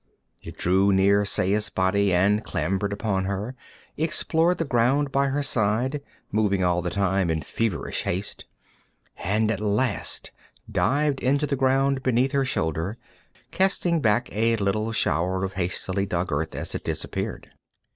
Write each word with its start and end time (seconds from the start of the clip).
It 0.41 0.57
drew 0.57 0.91
near 0.91 1.25
Saya's 1.25 1.69
body 1.69 2.11
and 2.11 2.43
clambered 2.43 2.91
upon 2.91 3.25
her, 3.25 3.55
explored 3.97 4.57
the 4.57 4.65
ground 4.65 5.11
by 5.11 5.27
her 5.27 5.43
side, 5.43 6.01
moving 6.31 6.63
all 6.63 6.81
the 6.81 6.89
time 6.89 7.29
in 7.29 7.43
feverish 7.43 8.01
haste, 8.01 8.45
and 9.17 9.51
at 9.51 9.59
last 9.59 10.31
dived 10.71 11.19
into 11.19 11.45
the 11.45 11.55
ground 11.55 12.01
beneath 12.01 12.31
her 12.31 12.45
shoulder, 12.45 12.97
casting 13.51 14.01
back 14.01 14.27
a 14.31 14.55
little 14.55 14.91
shower 14.91 15.43
of 15.43 15.53
hastily 15.53 16.07
dug 16.07 16.31
earth 16.31 16.55
as 16.55 16.73
it 16.73 16.83
disappeared. 16.83 17.51